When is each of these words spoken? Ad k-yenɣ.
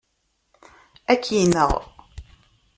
Ad 1.11 1.19
k-yenɣ. 1.23 1.71